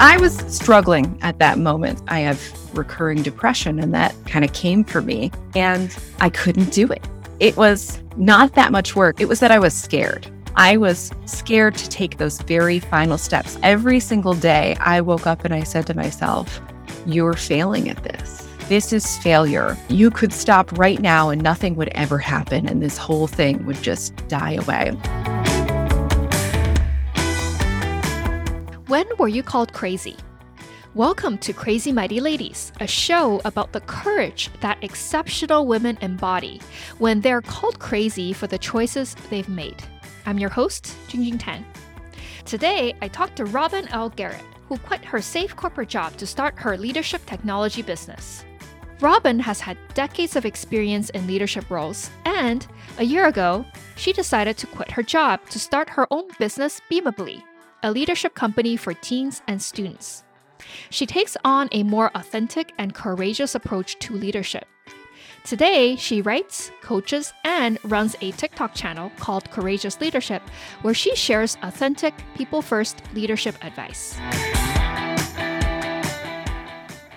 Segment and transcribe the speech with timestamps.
[0.00, 2.00] I was struggling at that moment.
[2.08, 2.40] I have
[2.74, 7.06] recurring depression, and that kind of came for me, and I couldn't do it.
[7.38, 10.26] It was not that much work, it was that I was scared.
[10.56, 13.58] I was scared to take those very final steps.
[13.62, 16.62] Every single day, I woke up and I said to myself,
[17.04, 18.48] You're failing at this.
[18.70, 19.76] This is failure.
[19.90, 23.82] You could stop right now and nothing would ever happen, and this whole thing would
[23.82, 24.96] just die away.
[28.90, 30.16] When were you called crazy?
[30.96, 36.60] Welcome to Crazy Mighty Ladies, a show about the courage that exceptional women embody
[36.98, 39.80] when they're called crazy for the choices they've made.
[40.26, 41.64] I'm your host, Jingjing Tan.
[42.44, 44.08] Today, I talked to Robyn L.
[44.08, 48.44] Garrett, who quit her safe corporate job to start her leadership technology business.
[49.00, 52.66] Robyn has had decades of experience in leadership roles, and
[52.98, 57.44] a year ago, she decided to quit her job to start her own business, Beamably,
[57.82, 60.24] a leadership company for teens and students.
[60.90, 64.66] She takes on a more authentic and courageous approach to leadership.
[65.44, 70.42] Today, she writes, coaches, and runs a TikTok channel called Courageous Leadership,
[70.82, 74.18] where she shares authentic, people first leadership advice.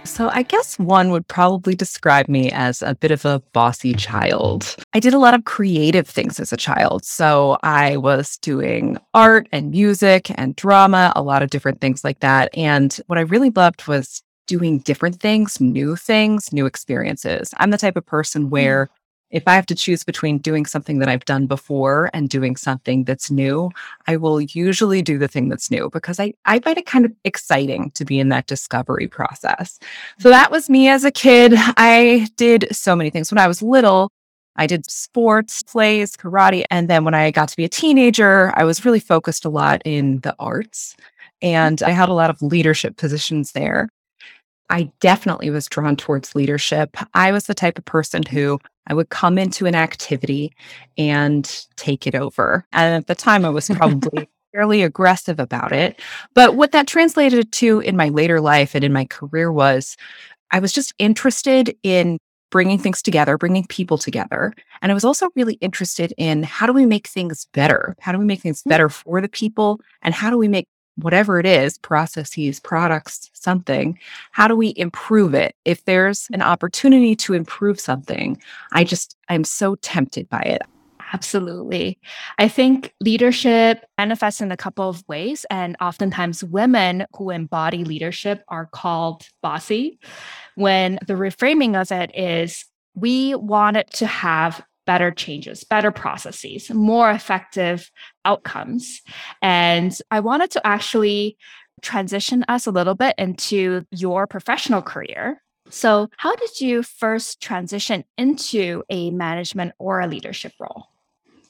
[0.06, 4.76] So I guess one would probably describe me as a bit of a bossy child.
[4.94, 7.06] I did a lot of creative things as a child.
[7.06, 12.20] So I was doing art and music and drama, a lot of different things like
[12.20, 12.56] that.
[12.56, 17.54] And what I really loved was doing different things, new things, new experiences.
[17.58, 18.50] I'm the type of person mm.
[18.50, 18.90] where
[19.34, 23.04] if I have to choose between doing something that I've done before and doing something
[23.04, 23.72] that's new,
[24.08, 27.12] I will usually do the thing that's new because I, I find it kind of
[27.26, 29.80] exciting to be in that discovery process.
[30.20, 31.54] So that was me as a kid.
[31.58, 33.32] I did so many things.
[33.32, 34.12] When I was little,
[34.56, 36.64] I did sports, plays, karate.
[36.70, 39.82] And then when I got to be a teenager, I was really focused a lot
[39.84, 40.96] in the arts.
[41.42, 43.90] And I had a lot of leadership positions there.
[44.70, 46.98] I definitely was drawn towards leadership.
[47.14, 50.54] I was the type of person who I would come into an activity
[50.98, 52.66] and take it over.
[52.74, 56.02] And at the time, I was probably fairly aggressive about it.
[56.34, 59.98] But what that translated to in my later life and in my career was
[60.52, 62.20] I was just interested in
[62.54, 64.54] bringing things together, bringing people together.
[64.84, 67.96] And I was also really interested in how do we make things better?
[68.00, 68.70] How do we make things mm.
[68.70, 69.82] better for the people?
[70.04, 73.98] And how do we make whatever it is processes, products, something
[74.32, 75.56] how do we improve it?
[75.66, 80.62] If there's an opportunity to improve something, I just, I'm so tempted by it.
[81.14, 82.00] Absolutely.
[82.40, 85.46] I think leadership manifests in a couple of ways.
[85.52, 90.00] And oftentimes, women who embody leadership are called bossy,
[90.56, 92.66] when the reframing of it is
[92.96, 97.90] we want it to have better changes, better processes, more effective
[98.26, 99.02] outcomes.
[99.42, 101.38] And I wanted to actually
[101.82, 105.42] transition us a little bit into your professional career.
[105.70, 110.88] So, how did you first transition into a management or a leadership role?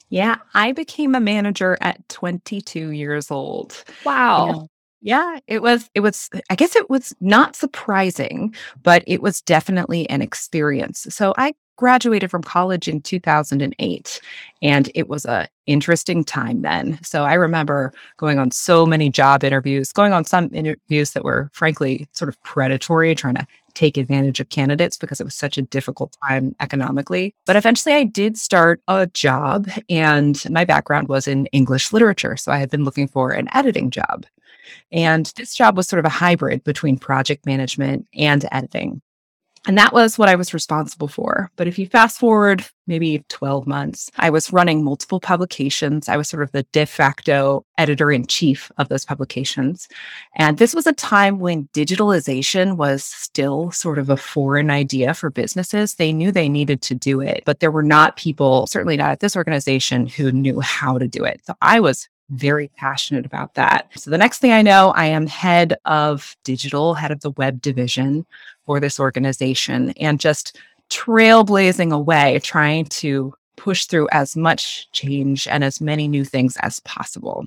[0.10, 3.84] Yeah, I became a manager at 22 years old.
[4.06, 4.68] Wow.
[5.02, 10.10] Yeah, it was, it was, I guess it was not surprising, but it was definitely
[10.10, 11.08] an experience.
[11.10, 14.22] So I graduated from college in 2008
[14.62, 17.00] and it was a interesting time then.
[17.04, 21.50] So i remember going on so many job interviews going on some interviews that were
[21.54, 25.64] frankly sort of predatory trying to take advantage of candidates because it was such a
[25.64, 27.34] difficult time economically.
[27.46, 32.52] But eventually i did start a job and my background was in english literature so
[32.52, 34.26] i had been looking for an editing job.
[34.92, 39.02] And this job was sort of a hybrid between project management and editing
[39.66, 41.50] and that was what I was responsible for.
[41.56, 46.10] But if you fast forward maybe 12 months, I was running multiple publications.
[46.10, 49.88] I was sort of the de facto editor in chief of those publications.
[50.36, 55.30] And this was a time when digitalization was still sort of a foreign idea for
[55.30, 55.96] businesses.
[55.96, 59.20] They knew they needed to do it, but there were not people, certainly not at
[59.22, 61.40] this organization, who knew how to do it.
[61.46, 63.90] So I was very passionate about that.
[63.96, 67.62] So the next thing I know, I am head of digital, head of the web
[67.62, 68.26] division
[68.66, 70.58] for this organization and just
[70.90, 76.80] trailblazing away, trying to push through as much change and as many new things as
[76.82, 77.46] possible.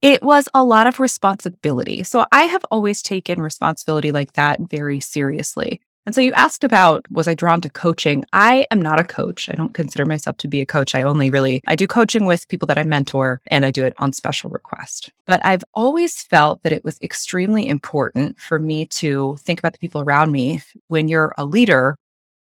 [0.00, 2.04] It was a lot of responsibility.
[2.04, 5.80] So I have always taken responsibility like that very seriously.
[6.08, 8.24] And so you asked about was I drawn to coaching?
[8.32, 9.50] I am not a coach.
[9.50, 10.94] I don't consider myself to be a coach.
[10.94, 13.92] I only really I do coaching with people that I mentor and I do it
[13.98, 15.12] on special request.
[15.26, 19.78] But I've always felt that it was extremely important for me to think about the
[19.78, 20.62] people around me.
[20.86, 21.98] When you're a leader,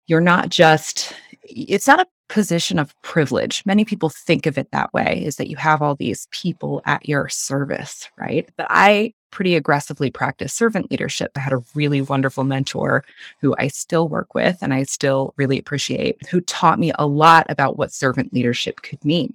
[0.09, 3.63] you're not just it's not a position of privilege.
[3.65, 7.09] Many people think of it that way is that you have all these people at
[7.09, 8.47] your service, right?
[8.59, 11.33] But I pretty aggressively practiced servant leadership.
[11.35, 13.05] I had a really wonderful mentor
[13.41, 17.45] who I still work with and I still really appreciate, who taught me a lot
[17.49, 19.35] about what servant leadership could mean.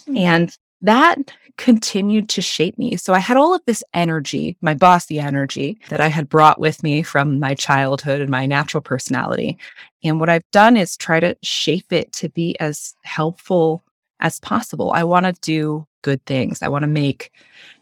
[0.00, 0.16] Mm-hmm.
[0.16, 1.18] And that
[1.58, 2.96] continued to shape me.
[2.96, 6.82] So I had all of this energy, my bossy energy that I had brought with
[6.82, 9.58] me from my childhood and my natural personality.
[10.02, 13.84] And what I've done is try to shape it to be as helpful
[14.20, 14.92] as possible.
[14.92, 16.62] I want to do good things.
[16.62, 17.32] I want to make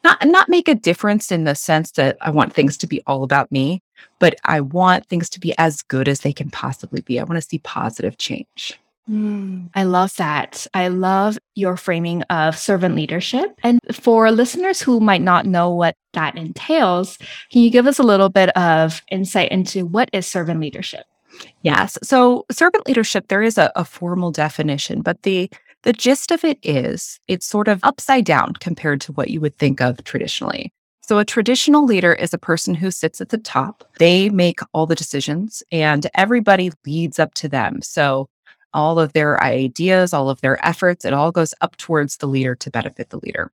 [0.02, 3.22] not not make a difference in the sense that I want things to be all
[3.22, 3.82] about me,
[4.18, 7.20] but I want things to be as good as they can possibly be.
[7.20, 8.80] I want to see positive change.
[9.10, 10.66] Mm, I love that.
[10.72, 13.60] I love your framing of servant leadership.
[13.62, 17.18] And for listeners who might not know what that entails,
[17.52, 21.04] can you give us a little bit of insight into what is servant leadership?
[21.60, 21.98] Yes.
[22.02, 25.50] So, servant leadership, there is a, a formal definition, but the
[25.84, 29.56] the gist of it is it's sort of upside down compared to what you would
[29.56, 30.72] think of traditionally.
[31.02, 33.84] So, a traditional leader is a person who sits at the top.
[33.98, 37.82] They make all the decisions and everybody leads up to them.
[37.82, 38.26] So,
[38.72, 42.54] all of their ideas, all of their efforts, it all goes up towards the leader
[42.54, 43.52] to benefit the leader.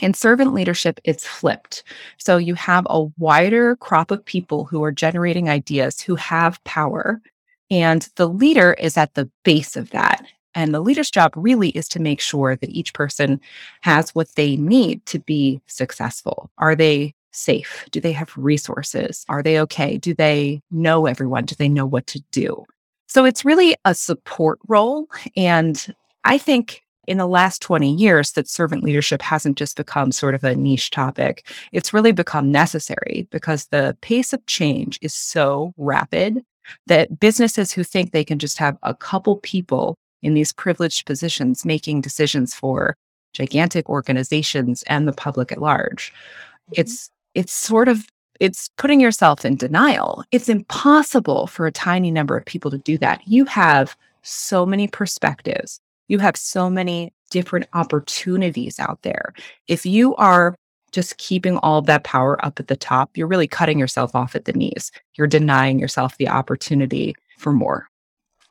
[0.00, 1.82] In servant leadership, it's flipped.
[2.18, 7.20] So, you have a wider crop of people who are generating ideas, who have power.
[7.68, 10.24] And the leader is at the base of that.
[10.54, 13.40] And the leader's job really is to make sure that each person
[13.82, 16.50] has what they need to be successful.
[16.58, 17.86] Are they safe?
[17.90, 19.24] Do they have resources?
[19.28, 19.96] Are they okay?
[19.96, 21.46] Do they know everyone?
[21.46, 22.64] Do they know what to do?
[23.08, 25.06] So it's really a support role.
[25.36, 25.94] And
[26.24, 30.44] I think in the last 20 years that servant leadership hasn't just become sort of
[30.44, 31.46] a niche topic.
[31.72, 36.44] It's really become necessary because the pace of change is so rapid
[36.86, 41.64] that businesses who think they can just have a couple people in these privileged positions
[41.64, 42.96] making decisions for
[43.32, 46.12] gigantic organizations and the public at large.
[46.12, 46.80] Mm-hmm.
[46.80, 48.06] It's it's sort of
[48.40, 50.24] it's putting yourself in denial.
[50.32, 53.20] It's impossible for a tiny number of people to do that.
[53.26, 55.80] You have so many perspectives.
[56.08, 59.32] You have so many different opportunities out there.
[59.68, 60.54] If you are
[60.92, 64.34] just keeping all of that power up at the top, you're really cutting yourself off
[64.34, 64.92] at the knees.
[65.14, 67.88] You're denying yourself the opportunity for more.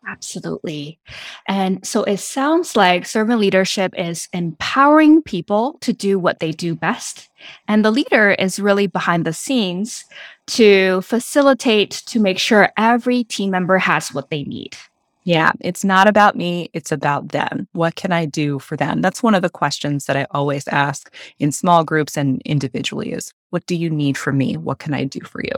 [0.08, 1.00] Absolutely.
[1.48, 6.76] And so it sounds like servant leadership is empowering people to do what they do
[6.76, 7.30] best.
[7.68, 10.04] And the leader is really behind the scenes
[10.48, 14.76] to facilitate, to make sure every team member has what they need.
[15.24, 17.68] Yeah, it's not about me, it's about them.
[17.74, 19.02] What can I do for them?
[19.02, 23.32] That's one of the questions that I always ask in small groups and individually is
[23.52, 24.58] what do you need from me?
[24.58, 25.52] What can I do for you?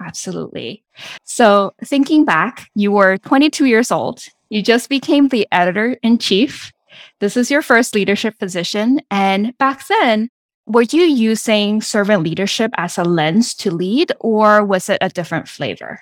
[0.00, 0.84] Absolutely.
[1.24, 4.24] So, thinking back, you were 22 years old.
[4.48, 6.72] You just became the editor in chief.
[7.20, 9.00] This is your first leadership position.
[9.10, 10.28] And back then,
[10.66, 15.48] were you using servant leadership as a lens to lead, or was it a different
[15.48, 16.00] flavor?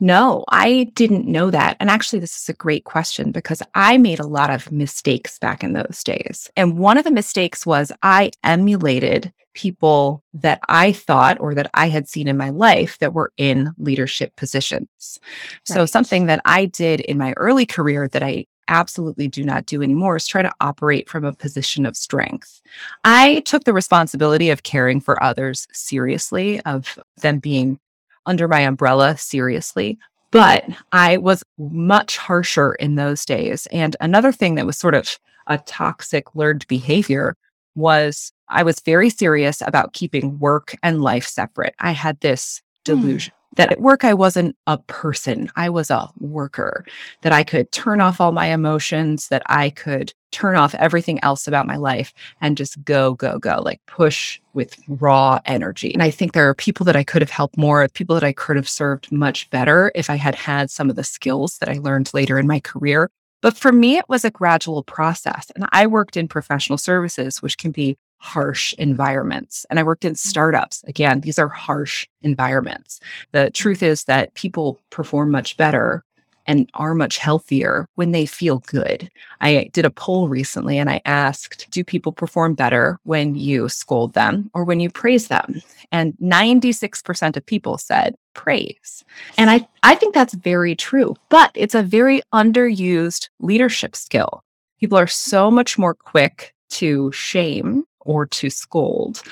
[0.00, 1.76] No, I didn't know that.
[1.80, 5.64] And actually, this is a great question because I made a lot of mistakes back
[5.64, 6.50] in those days.
[6.56, 11.88] And one of the mistakes was I emulated people that I thought or that I
[11.88, 14.88] had seen in my life that were in leadership positions.
[14.90, 15.74] Right.
[15.74, 19.82] So, something that I did in my early career that I absolutely do not do
[19.82, 22.60] anymore is try to operate from a position of strength.
[23.04, 27.78] I took the responsibility of caring for others seriously, of them being
[28.26, 29.98] under my umbrella seriously.
[30.30, 33.66] But I was much harsher in those days.
[33.72, 37.36] And another thing that was sort of a toxic learned behavior
[37.74, 41.74] was I was very serious about keeping work and life separate.
[41.78, 42.94] I had this hmm.
[42.94, 43.32] delusion.
[43.56, 46.84] That at work I wasn't a person, I was a worker,
[47.22, 51.48] that I could turn off all my emotions, that I could turn off everything else
[51.48, 55.92] about my life and just go, go, go, like push with raw energy.
[55.92, 58.32] And I think there are people that I could have helped more, people that I
[58.32, 61.74] could have served much better if I had had some of the skills that I
[61.74, 63.10] learned later in my career.
[63.42, 65.50] But for me, it was a gradual process.
[65.54, 69.66] And I worked in professional services, which can be harsh environments.
[69.70, 70.18] And I worked in mm.
[70.18, 70.82] startups.
[70.86, 73.00] Again, these are harsh environments.
[73.32, 76.04] The truth is that people perform much better
[76.46, 79.10] and are much healthier when they feel good.
[79.40, 84.14] I did a poll recently and I asked, do people perform better when you scold
[84.14, 85.60] them or when you praise them?
[85.92, 89.04] And 96% of people said praise.
[89.36, 94.42] And I, I think that's very true, but it's a very underused leadership skill.
[94.78, 99.22] People are so much more quick to shame or to scold.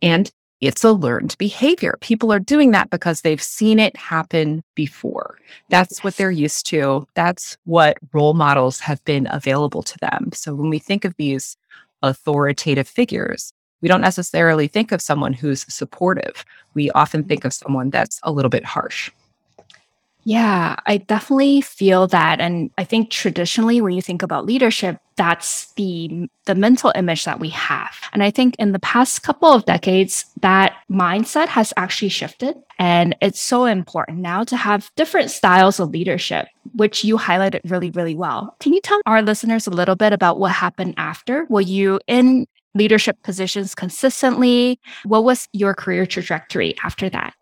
[0.00, 1.98] And it's a learned behavior.
[2.00, 5.36] People are doing that because they've seen it happen before.
[5.70, 7.06] That's what they're used to.
[7.14, 10.30] That's what role models have been available to them.
[10.32, 11.56] So when we think of these
[12.02, 16.44] authoritative figures, we don't necessarily think of someone who's supportive.
[16.74, 17.28] We often mm-hmm.
[17.28, 19.10] think of someone that's a little bit harsh.
[20.24, 25.72] Yeah, I definitely feel that and I think traditionally when you think about leadership that's
[25.74, 27.94] the the mental image that we have.
[28.12, 33.16] And I think in the past couple of decades that mindset has actually shifted and
[33.20, 38.14] it's so important now to have different styles of leadership which you highlighted really really
[38.14, 38.54] well.
[38.60, 41.46] Can you tell our listeners a little bit about what happened after?
[41.50, 44.78] Were you in leadership positions consistently?
[45.04, 47.34] What was your career trajectory after that?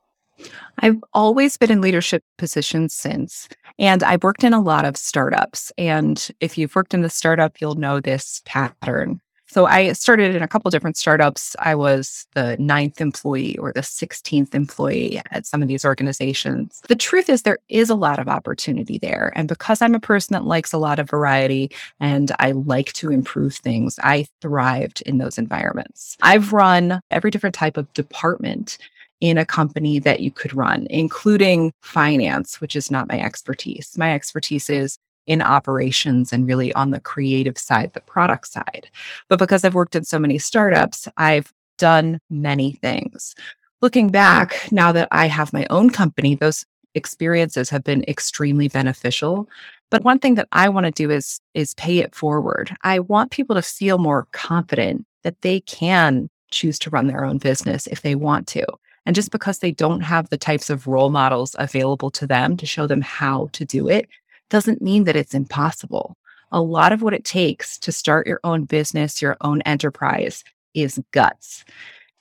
[0.78, 5.73] I've always been in leadership positions since, and I've worked in a lot of startups.
[5.76, 9.20] And if you've worked in the startup, you'll know this pattern.
[9.50, 11.56] So I started in a couple different startups.
[11.59, 16.80] I was the ninth employee or the 16th employee at some of these organizations.
[16.87, 19.32] The truth is, there is a lot of opportunity there.
[19.35, 23.11] And because I'm a person that likes a lot of variety and I like to
[23.11, 26.16] improve things, I thrived in those environments.
[26.23, 28.78] I've run every different type of department
[29.21, 33.95] in a company that you could run, including finance, which is not my expertise.
[33.99, 38.89] My expertise is in operations and really on the creative side, the product side.
[39.29, 43.35] But because I've worked in so many startups, I've done many things.
[43.83, 49.49] Looking back, now that I have my own company, those experiences have been extremely beneficial.
[49.91, 52.77] But one thing that I want to do is is pay it forward.
[52.83, 57.39] I want people to feel more confident that they can choose to run their own
[57.39, 58.65] business if they want to.
[59.07, 62.66] And just because they don't have the types of role models available to them to
[62.66, 64.09] show them how to do it
[64.50, 66.16] doesn't mean that it's impossible.
[66.52, 71.00] A lot of what it takes to start your own business, your own enterprise is
[71.12, 71.64] guts.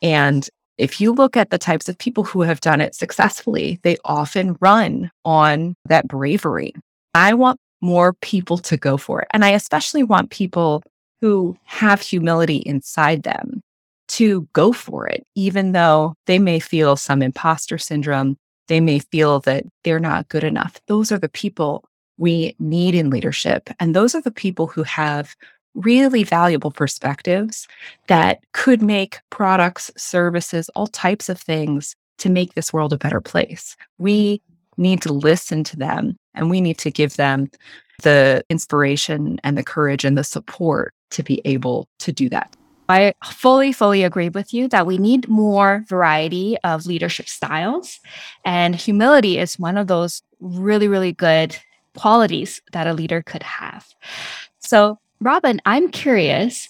[0.02, 3.98] And if you look at the types of people who have done it successfully, they
[4.06, 6.74] often run on that bravery.
[7.14, 9.28] I want more people to go for it.
[9.34, 10.84] And I especially want people
[11.22, 13.62] who have humility inside them
[14.10, 18.38] to go for it, even though they may feel some imposter syndrome.
[18.68, 20.80] They may feel that they're not good enough.
[20.88, 21.84] Those are the people
[22.18, 23.70] we need in leadership.
[23.80, 25.36] And those are the people who have
[25.74, 27.68] really valuable perspectives
[28.08, 33.22] that could make products, services, all types of things to make this world a better
[33.22, 33.78] place.
[33.98, 34.42] We
[34.78, 37.50] need to listen to them and we need to give them
[38.04, 42.56] the inspiration and the courage and the support to be able to do that.
[42.90, 48.00] I fully, fully agree with you that we need more variety of leadership styles.
[48.44, 51.56] And humility is one of those really, really good
[51.96, 53.86] qualities that a leader could have.
[54.60, 56.68] So, Robyn, I'm curious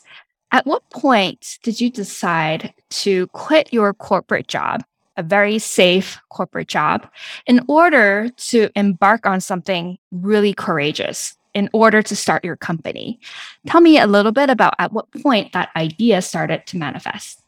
[0.51, 4.83] at what point did you decide to quit your corporate job,
[5.15, 7.07] a very safe corporate job,
[7.45, 11.38] in order to embark on something really courageous?
[11.59, 13.19] In order to start your company.
[13.67, 17.41] Tell me a little bit about at what point that idea started to manifest.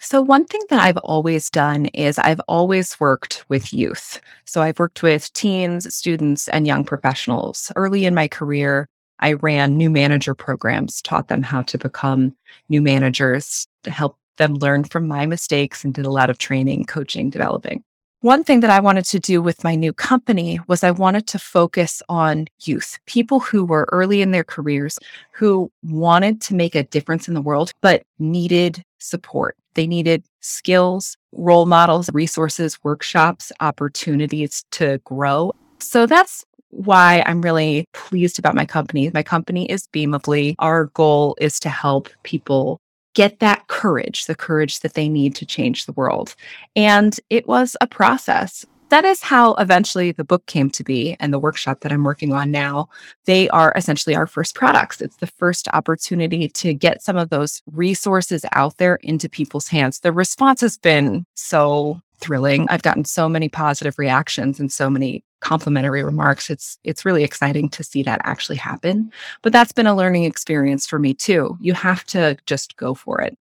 [0.00, 4.20] So, one thing that I've always done is I've always worked with youth.
[4.46, 7.70] So, I've worked with teens, students, and young professionals.
[7.76, 8.88] Early in my career,
[9.20, 12.34] I ran new manager programs, taught them how to become
[12.68, 16.86] new managers, to help them learn from my mistakes, and did a lot of training,
[16.86, 17.84] coaching, developing.
[18.22, 21.40] One thing that I wanted to do with my new company was I wanted to
[21.40, 24.96] focus on youth, people who were early in their careers,
[25.32, 29.56] who wanted to make a difference in the world, but needed support.
[29.74, 35.50] They needed skills, role models, resources, workshops, opportunities to grow.
[35.80, 39.10] So that's why I'm really pleased about my company.
[39.12, 40.54] My company is Beamably.
[40.60, 42.80] Our goal is to help people
[43.14, 46.34] get that courage, the courage that they need to change the world.
[46.76, 48.64] And it was a process.
[48.88, 52.34] That is how eventually the book came to be and the workshop that I'm working
[52.34, 52.90] on now.
[53.24, 55.00] They are essentially our first products.
[55.00, 60.00] It's the first opportunity to get some of those resources out there into people's hands.
[60.00, 62.66] The response has been so thrilling.
[62.70, 66.48] I've gotten so many positive reactions and so many complimentary remarks.
[66.48, 69.12] It's it's really exciting to see that actually happen.
[69.42, 71.58] But that's been a learning experience for me too.
[71.60, 73.36] You have to just go for it.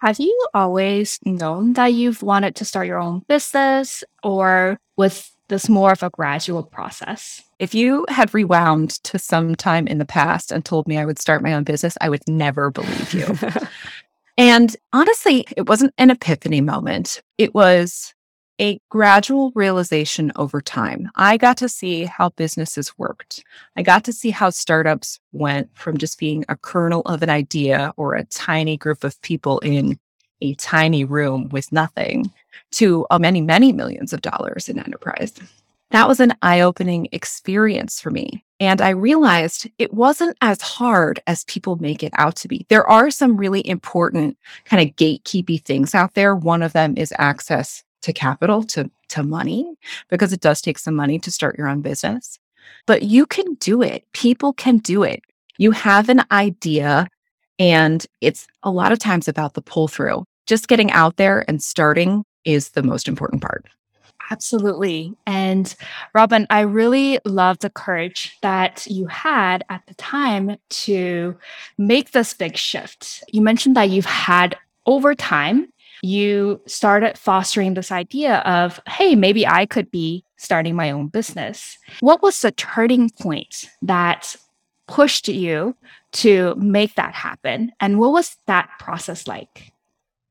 [0.00, 5.68] Have you always known that you've wanted to start your own business or was this
[5.68, 7.42] more of a gradual process?
[7.58, 11.18] If you had rewound to some time in the past and told me I would
[11.18, 13.26] start my own business, I would never believe you.
[14.38, 17.20] and honestly, it wasn't an epiphany moment.
[17.36, 18.14] It was
[18.60, 21.08] a gradual realization over time.
[21.14, 23.44] I got to see how businesses worked.
[23.76, 27.92] I got to see how startups went from just being a kernel of an idea
[27.96, 29.98] or a tiny group of people in
[30.40, 32.32] a tiny room with nothing
[32.72, 35.34] to uh, many, many millions of dollars in enterprise.
[35.90, 38.44] That was an eye opening experience for me.
[38.60, 42.66] And I realized it wasn't as hard as people make it out to be.
[42.68, 46.34] There are some really important kind of gatekeepy things out there.
[46.34, 49.74] One of them is access to capital, to, to money,
[50.08, 52.38] because it does take some money to start your own business.
[52.86, 54.04] But you can do it.
[54.12, 55.20] People can do it.
[55.56, 57.08] You have an idea,
[57.58, 60.24] and it's a lot of times about the pull through.
[60.46, 63.66] Just getting out there and starting is the most important part.
[64.30, 65.14] Absolutely.
[65.26, 65.74] And
[66.14, 71.36] Robyn, I really love the courage that you had at the time to
[71.78, 73.24] make this big shift.
[73.32, 79.46] You mentioned that you've had over time, you started fostering this idea of, hey, maybe
[79.46, 81.78] I could be starting my own business.
[82.00, 84.36] What was the turning point that
[84.86, 85.76] pushed you
[86.12, 87.72] to make that happen?
[87.80, 89.72] And what was that process like?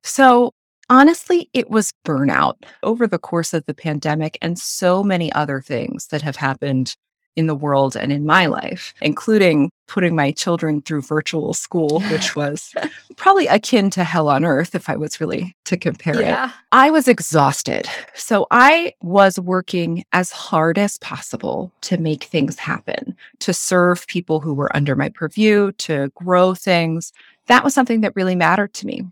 [0.04, 0.52] So,
[0.90, 6.08] Honestly, it was burnout over the course of the pandemic and so many other things
[6.08, 6.96] that have happened
[7.36, 12.36] in the world and in my life, including putting my children through virtual school, which
[12.36, 12.74] was
[13.16, 16.48] probably akin to hell on earth if I was really to compare yeah.
[16.48, 16.52] it.
[16.72, 17.88] I was exhausted.
[18.14, 24.40] So I was working as hard as possible to make things happen, to serve people
[24.40, 27.12] who were under my purview, to grow things.
[27.48, 29.04] That was something that really mattered to me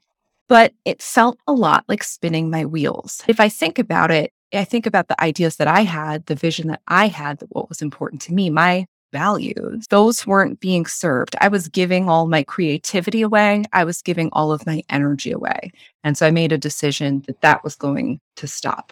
[0.47, 3.23] but it felt a lot like spinning my wheels.
[3.27, 6.67] If I think about it, I think about the ideas that I had, the vision
[6.67, 11.37] that I had, that what was important to me, my values, those weren't being served.
[11.39, 13.63] I was giving all my creativity away.
[13.71, 15.71] I was giving all of my energy away.
[16.03, 18.91] And so I made a decision that that was going to stop.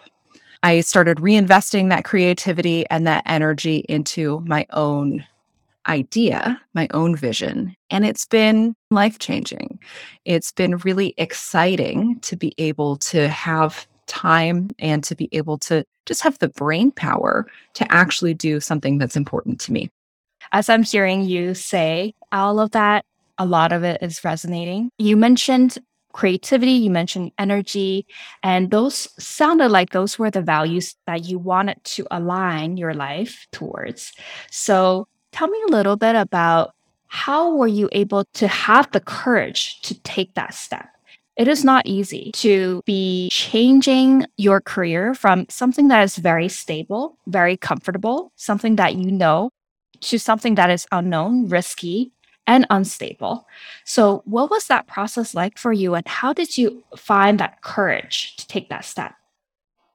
[0.62, 5.26] I started reinvesting that creativity and that energy into my own
[5.86, 9.78] idea, my own vision, and it's been life changing.
[10.24, 15.84] It's been really exciting to be able to have time and to be able to
[16.06, 19.90] just have the brain power to actually do something that's important to me.
[20.54, 23.04] As I'm hearing you say all of that,
[23.36, 24.88] a lot of it is resonating.
[24.98, 25.76] You mentioned
[26.14, 28.06] creativity, you mentioned energy,
[28.42, 33.46] and those sounded like those were the values that you wanted to align your life
[33.52, 34.12] towards.
[34.50, 36.74] So, Tell me a little bit about
[37.08, 40.88] how were you able to have the courage to take that step?
[41.36, 47.18] It is not easy to be changing your career from something that is very stable,
[47.26, 49.50] very comfortable, something that you know,
[50.00, 52.12] to something that is unknown, risky,
[52.46, 53.46] and unstable.
[53.84, 58.36] So, what was that process like for you, and how did you find that courage
[58.36, 59.14] to take that step?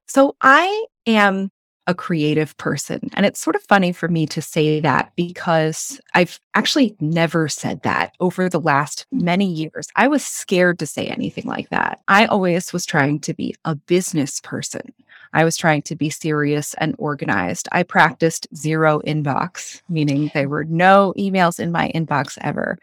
[0.08, 1.52] So, I am
[1.90, 3.10] a creative person.
[3.16, 7.82] And it's sort of funny for me to say that because I've actually never said
[7.82, 9.88] that over the last many years.
[9.96, 12.02] I was scared to say anything like that.
[12.08, 14.94] I always was trying to be a business person.
[15.34, 17.68] I was trying to be serious and organized.
[17.72, 22.78] I practiced zero inbox, meaning there were no emails in my inbox ever.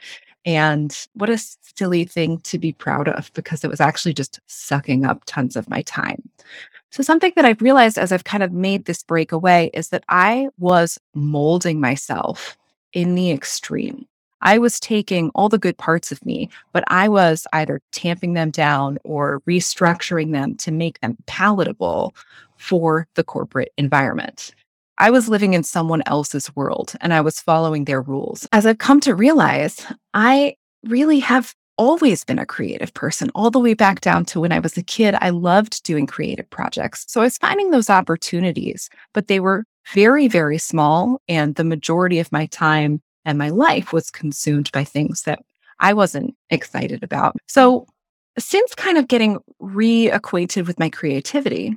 [0.45, 5.05] And what a silly thing to be proud of because it was actually just sucking
[5.05, 6.23] up tons of my time.
[6.93, 10.49] So, something that I've realized as I've kind of made this breakaway is that I
[10.57, 12.57] was molding myself
[12.93, 14.07] in the extreme.
[14.43, 18.51] I was taking all the good parts of me, but I was either tamping them
[18.51, 22.15] down or restructuring them to make them palatable
[22.57, 24.55] for the corporate environment.
[24.99, 28.49] I was living in someone else's world and I was following their rules.
[28.53, 33.59] As I've come to realize, I really have always been a creative person, all the
[33.59, 35.15] way back down to when I was a kid.
[35.21, 37.05] I loved doing creative projects.
[37.09, 41.21] So I was finding those opportunities, but they were very, very small.
[41.29, 45.41] And the majority of my time and my life was consumed by things that
[45.81, 47.37] I wasn't excited about.
[47.47, 47.87] So
[48.39, 51.77] since kind of getting reacquainted with my creativity,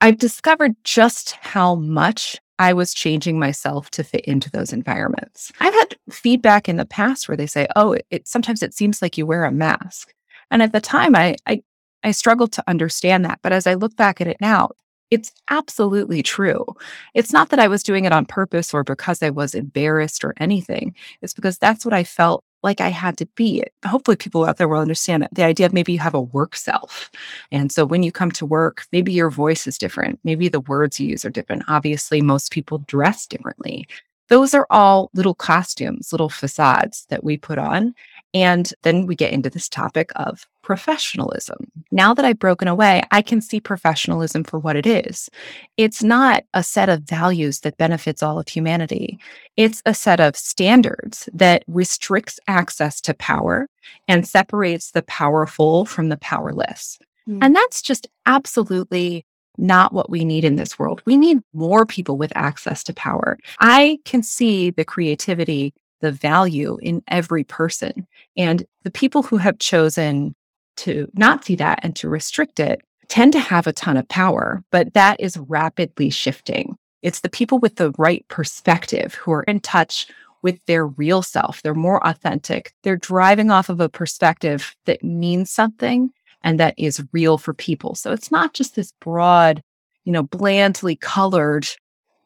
[0.00, 5.50] I've discovered just how much I was changing myself to fit into those environments.
[5.60, 9.02] I've had feedback in the past where they say, "Oh, it, it sometimes it seems
[9.02, 10.14] like you wear a mask."
[10.50, 11.62] And at the time I I
[12.04, 14.70] I struggled to understand that, but as I look back at it now,
[15.14, 16.66] it's absolutely true.
[17.14, 20.34] It's not that I was doing it on purpose or because I was embarrassed or
[20.38, 20.92] anything.
[21.22, 23.62] It's because that's what I felt like I had to be.
[23.86, 25.30] Hopefully, people out there will understand it.
[25.32, 27.12] The idea of maybe you have a work self.
[27.52, 30.18] And so when you come to work, maybe your voice is different.
[30.24, 31.62] Maybe the words you use are different.
[31.68, 33.86] Obviously, most people dress differently.
[34.30, 37.94] Those are all little costumes, little facades that we put on.
[38.34, 41.70] And then we get into this topic of professionalism.
[41.92, 45.30] Now that I've broken away, I can see professionalism for what it is.
[45.76, 49.18] It's not a set of values that benefits all of humanity,
[49.56, 53.68] it's a set of standards that restricts access to power
[54.08, 56.98] and separates the powerful from the powerless.
[57.28, 57.38] Mm.
[57.40, 59.24] And that's just absolutely
[59.56, 61.02] not what we need in this world.
[61.04, 63.38] We need more people with access to power.
[63.60, 65.72] I can see the creativity,
[66.04, 68.06] the value in every person.
[68.36, 70.34] And the people who have chosen
[70.76, 74.62] to not see that and to restrict it tend to have a ton of power,
[74.70, 76.76] but that is rapidly shifting.
[77.00, 80.06] It's the people with the right perspective who are in touch
[80.42, 81.62] with their real self.
[81.62, 82.74] They're more authentic.
[82.82, 86.10] They're driving off of a perspective that means something
[86.42, 87.94] and that is real for people.
[87.94, 89.62] So it's not just this broad,
[90.04, 91.66] you know, blandly colored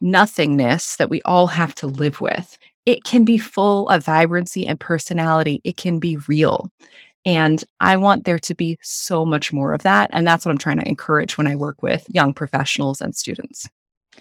[0.00, 2.58] nothingness that we all have to live with.
[2.88, 5.60] It can be full of vibrancy and personality.
[5.62, 6.70] It can be real.
[7.26, 10.08] And I want there to be so much more of that.
[10.14, 13.68] And that's what I'm trying to encourage when I work with young professionals and students.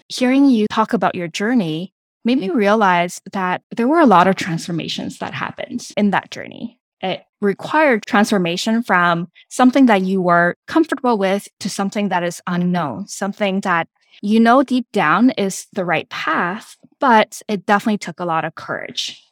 [0.08, 1.94] Hearing you talk about your journey
[2.26, 6.78] made me realize that there were a lot of transformations that happened in that journey
[7.00, 13.06] it required transformation from something that you were comfortable with to something that is unknown,
[13.06, 13.88] something that
[14.20, 18.54] you know deep down is the right path, but it definitely took a lot of
[18.54, 19.22] courage.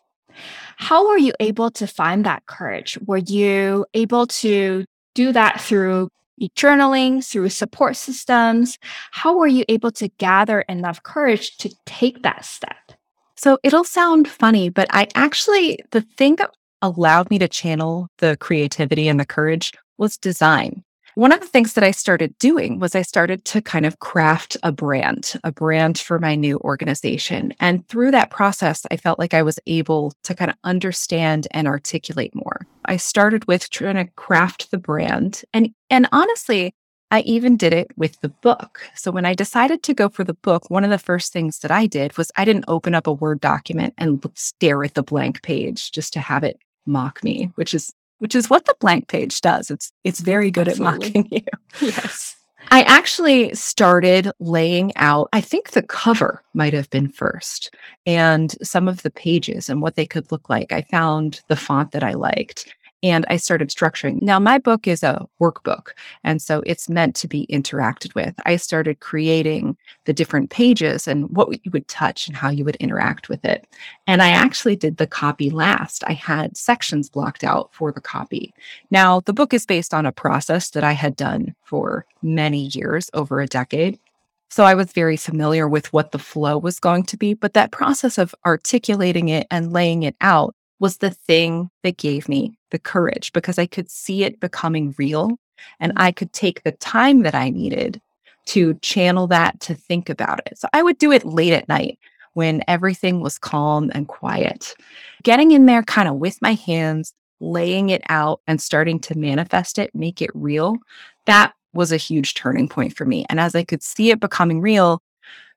[0.77, 2.99] How were you able to find that courage?
[3.07, 6.11] Were you able to do that through
[6.55, 8.79] journaling, through support systems?
[9.11, 12.93] How were you able to gather enough courage to take that step?
[13.37, 16.51] So it'll sound funny, but I actually, the thing that
[16.83, 20.85] allowed me to channel the creativity and the courage was design.
[21.17, 24.59] One of the things that I started doing was I started to kind of craft
[24.63, 27.55] a brand, a brand for my new organization.
[27.59, 31.67] And through that process, I felt like I was able to kind of understand and
[31.67, 32.67] articulate more.
[32.85, 35.41] I started with trying to craft the brand.
[35.55, 36.75] And, and honestly,
[37.11, 38.83] I even did it with the book.
[38.95, 41.71] So when I decided to go for the book, one of the first things that
[41.71, 45.41] I did was I didn't open up a Word document and stare at the blank
[45.41, 49.41] page just to have it mock me, which is which is what the blank page
[49.41, 49.71] does.
[49.71, 51.07] It's it's very good Absolutely.
[51.07, 51.43] at mocking you.
[51.81, 52.37] Yes.
[52.71, 57.73] I actually started laying out, I think the cover might have been first,
[58.07, 60.73] and some of the pages and what they could look like.
[60.73, 62.75] I found the font that I liked
[63.07, 64.21] and I started structuring.
[64.21, 65.91] Now, my book is a workbook,
[66.25, 68.35] and so it's meant to be interacted with.
[68.45, 72.77] I started creating the different pages and what you would touch and how you would
[72.77, 73.67] interact with it.
[74.09, 76.03] And I actually did the copy last.
[76.07, 78.53] I had sections blocked out for the copy.
[78.91, 83.09] Now, the book is based on a process that I had done for many years,
[83.15, 84.01] over a decade.
[84.49, 87.73] So I was very familiar with what the flow was going to be, but that
[87.73, 92.79] process of articulating it and laying it out was the thing that gave me the
[92.79, 95.39] courage because I could see it becoming real
[95.81, 98.01] and I could take the time that I needed
[98.47, 100.59] to channel that to think about it.
[100.59, 101.99] So I would do it late at night
[102.35, 104.75] when everything was calm and quiet.
[105.23, 109.79] Getting in there kind of with my hands, laying it out and starting to manifest
[109.79, 110.77] it, make it real,
[111.25, 113.25] that was a huge turning point for me.
[113.29, 115.03] And as I could see it becoming real,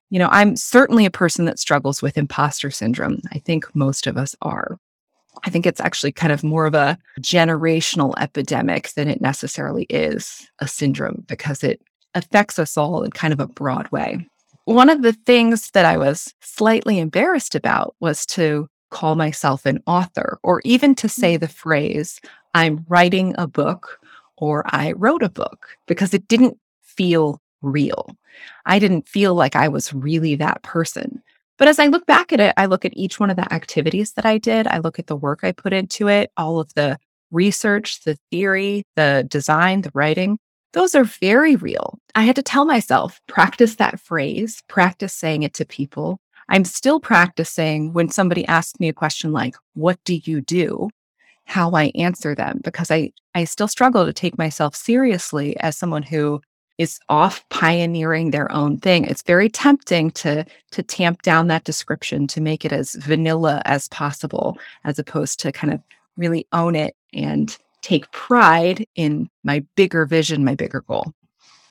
[0.09, 3.21] you know, I'm certainly a person that struggles with imposter syndrome.
[3.31, 4.77] I think most of us are.
[5.43, 10.49] I think it's actually kind of more of a generational epidemic than it necessarily is
[10.59, 11.81] a syndrome because it
[12.15, 14.27] affects us all in kind of a broad way.
[14.65, 19.81] One of the things that I was slightly embarrassed about was to call myself an
[19.85, 22.19] author or even to say the phrase,
[22.53, 23.99] I'm writing a book
[24.37, 28.15] or I wrote a book because it didn't feel real.
[28.65, 31.21] I didn't feel like I was really that person.
[31.59, 34.13] But as I look back at it, I look at each one of the activities
[34.13, 34.65] that I did.
[34.65, 36.97] I look at the work I put into it, all of the
[37.31, 40.39] research, the theory, the design, the writing.
[40.71, 41.99] Those are very real.
[42.15, 46.19] I had to tell myself, practice that phrase, practice saying it to people.
[46.47, 50.89] I'm still practicing when somebody asks me a question like, What do you do?
[51.49, 56.03] how I answer them because I, I still struggle to take myself seriously as someone
[56.03, 56.41] who
[56.79, 59.03] is off pioneering their own thing.
[59.03, 63.87] It's very tempting to to tamp down that description to make it as vanilla as
[63.89, 65.81] possible, as opposed to kind of
[66.17, 71.13] really own it and take pride in my bigger vision, my bigger goal.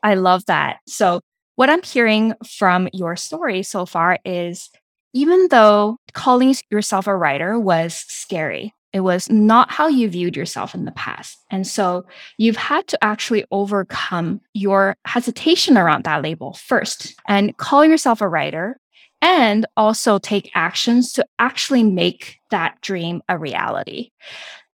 [0.03, 0.79] I love that.
[0.87, 1.21] So
[1.57, 4.71] what I'm hearing from your story so far is
[5.15, 10.75] even though calling yourself a writer was scary, it was not how you viewed yourself
[10.75, 11.45] in the past.
[11.51, 12.07] And so
[12.39, 18.29] you've had to actually overcome your hesitation around that label first and call yourself a
[18.29, 18.81] writer
[19.21, 24.11] and also take actions to actually make that dream a reality.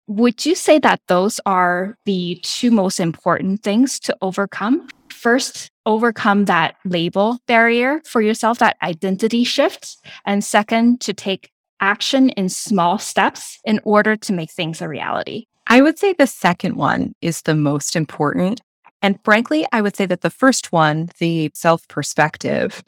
[0.07, 4.89] Would you say that those are the two most important things to overcome?
[5.09, 9.97] First, overcome that label barrier for yourself, that identity shift.
[10.25, 11.52] And second, to take
[11.83, 15.45] action in small steps in order to make things a reality?
[15.67, 18.61] I would say the second one is the most important.
[19.01, 22.83] And frankly, I would say that the first one, the self perspective,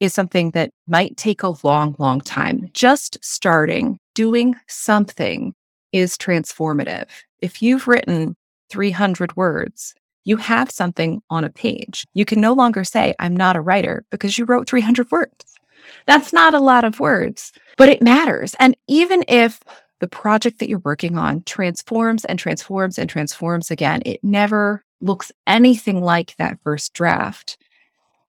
[0.00, 2.70] is something that might take a long, long time.
[2.72, 5.52] Just starting doing something
[5.92, 7.08] is transformative.
[7.40, 8.34] If you've written
[8.70, 12.04] 300 words, you have something on a page.
[12.14, 15.57] You can no longer say, I'm not a writer because you wrote 300 words.
[16.06, 18.54] That's not a lot of words, but it matters.
[18.58, 19.60] And even if
[20.00, 25.32] the project that you're working on transforms and transforms and transforms again, it never looks
[25.46, 27.56] anything like that first draft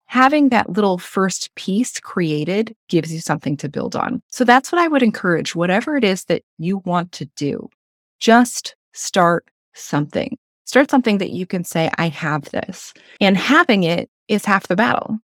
[0.10, 4.24] having that little first piece created gives you something to build on.
[4.32, 7.70] So that's what I would encourage, whatever it is that you want to do,
[8.20, 9.46] just start
[9.76, 10.36] something.
[10.66, 12.92] Start something that you can say, I have this.
[13.22, 15.20] And having it is half the battle.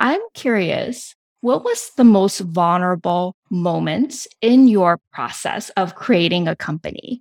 [0.00, 7.20] I'm curious what was the most vulnerable moments in your process of creating a company?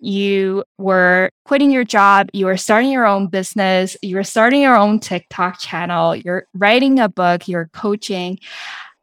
[0.00, 4.74] You were quitting your job, you were starting your own business, you were starting your
[4.74, 8.38] own TikTok channel, you're writing a book, you're coaching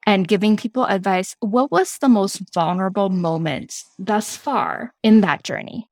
[0.07, 1.35] and giving people advice.
[1.41, 5.87] What was the most vulnerable moment thus far in that journey?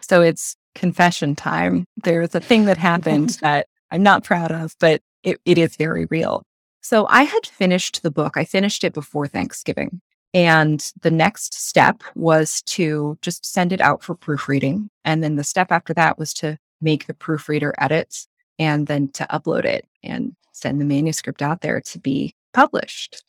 [0.00, 1.84] So it's confession time.
[2.02, 6.06] There's a thing that happened that I'm not proud of, but it, it is very
[6.06, 6.44] real.
[6.86, 8.36] So I had finished the book.
[8.36, 10.00] I finished it before Thanksgiving.
[10.32, 14.88] And the next step was to just send it out for proofreading.
[15.04, 18.28] And then the step after that was to make the proofreader edits
[18.60, 23.24] and then to upload it and send the manuscript out there to be published.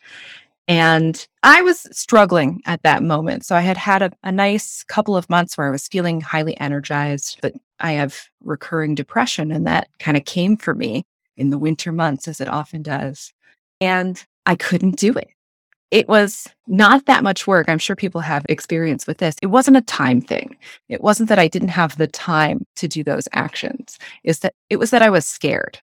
[0.67, 3.43] And I was struggling at that moment.
[3.43, 6.55] So I had had a, a, nice couple of months where I was feeling highly
[6.59, 9.51] energized, but I have recurring depression.
[9.51, 13.33] And that kind of came for me in the winter months, as it often does
[13.81, 15.29] and I couldn't do it.
[15.89, 17.69] It was not that much work.
[17.69, 19.35] I'm sure people have experience with this.
[19.41, 20.57] It wasn't a time thing.
[20.89, 23.97] It wasn't that I didn't have the time to do those actions.
[24.23, 25.79] Is that it was that I was scared.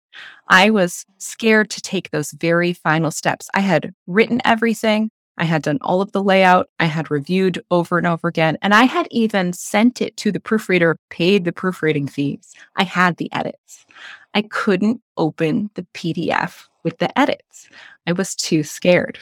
[0.48, 3.48] I was scared to take those very final steps.
[3.54, 5.10] I had written everything.
[5.36, 6.68] I had done all of the layout.
[6.80, 8.58] I had reviewed over and over again.
[8.62, 12.52] And I had even sent it to the proofreader, paid the proofreading fees.
[12.76, 13.86] I had the edits.
[14.34, 17.68] I couldn't open the PDF with the edits.
[18.06, 19.18] I was too scared.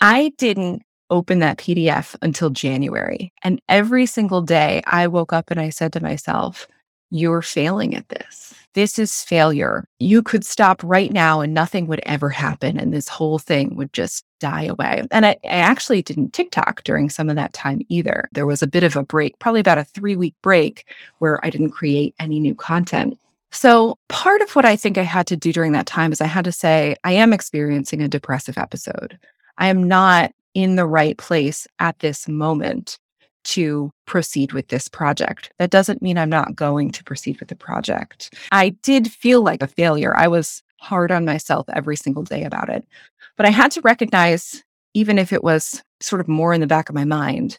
[0.00, 3.32] I didn't open that PDF until January.
[3.42, 6.66] And every single day I woke up and I said to myself,
[7.10, 8.54] You're failing at this.
[8.74, 9.84] This is failure.
[9.98, 12.78] You could stop right now and nothing would ever happen.
[12.78, 15.02] And this whole thing would just die away.
[15.10, 18.28] And I, I actually didn't TikTok during some of that time either.
[18.32, 20.86] There was a bit of a break, probably about a three week break
[21.18, 23.18] where I didn't create any new content.
[23.52, 26.26] So, part of what I think I had to do during that time is I
[26.26, 29.18] had to say, I am experiencing a depressive episode.
[29.58, 32.98] I am not in the right place at this moment
[33.42, 35.52] to proceed with this project.
[35.58, 38.34] That doesn't mean I'm not going to proceed with the project.
[38.52, 40.16] I did feel like a failure.
[40.16, 42.86] I was hard on myself every single day about it.
[43.36, 44.62] But I had to recognize,
[44.94, 47.58] even if it was sort of more in the back of my mind,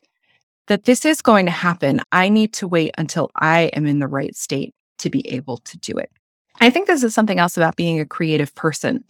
[0.68, 2.02] that this is going to happen.
[2.12, 5.78] I need to wait until I am in the right state to be able to
[5.78, 6.12] do it.
[6.60, 9.04] I think this is something else about being a creative person.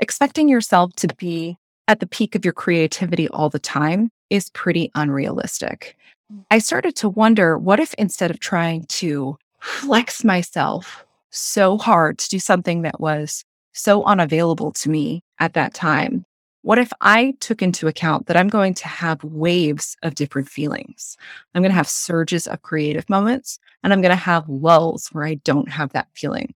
[0.00, 1.56] Expecting yourself to be
[1.88, 5.96] at the peak of your creativity all the time is pretty unrealistic.
[6.32, 6.44] Mm.
[6.50, 12.28] I started to wonder what if instead of trying to flex myself so hard to
[12.28, 16.24] do something that was so unavailable to me at that time,
[16.66, 21.16] what if I took into account that I'm going to have waves of different feelings?
[21.54, 25.24] I'm going to have surges of creative moments and I'm going to have lulls where
[25.24, 26.54] I don't have that feeling.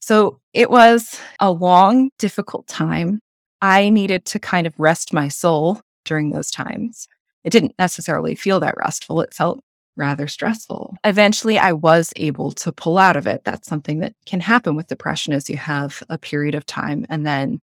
[0.00, 3.20] So it was a long, difficult time.
[3.60, 7.06] I needed to kind of rest my soul during those times.
[7.44, 9.20] It didn't necessarily feel that restful.
[9.20, 9.62] It felt
[9.94, 10.96] rather stressful.
[11.04, 13.44] Eventually, I was able to pull out of it.
[13.44, 17.26] That's something that can happen with depression as you have a period of time and
[17.26, 17.60] then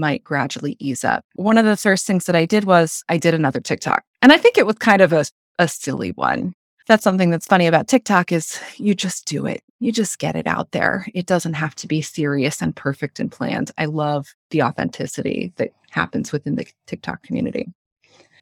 [0.00, 1.24] might gradually ease up.
[1.34, 4.02] One of the first things that I did was I did another TikTok.
[4.22, 5.26] And I think it was kind of a,
[5.58, 6.54] a silly one.
[6.88, 9.62] That's something that's funny about TikTok is you just do it.
[9.78, 11.06] You just get it out there.
[11.14, 13.70] It doesn't have to be serious and perfect and planned.
[13.78, 17.68] I love the authenticity that happens within the TikTok community.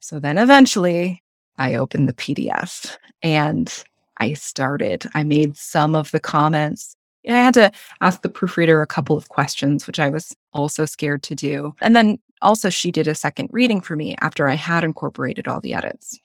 [0.00, 1.22] So then eventually
[1.58, 3.84] I opened the PDF and
[4.18, 5.06] I started.
[5.14, 9.28] I made some of the comments I had to ask the proofreader a couple of
[9.28, 11.74] questions, which I was also scared to do.
[11.80, 15.60] And then also, she did a second reading for me after I had incorporated all
[15.60, 16.18] the edits.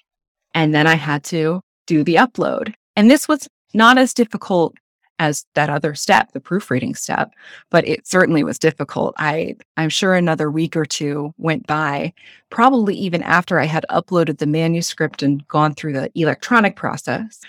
[0.53, 2.73] And then I had to do the upload.
[2.95, 4.75] And this was not as difficult
[5.19, 7.32] as that other step, the proofreading step,
[7.69, 9.13] but it certainly was difficult.
[9.17, 12.13] I I'm sure another week or two went by,
[12.49, 17.39] probably even after I had uploaded the manuscript and gone through the electronic process,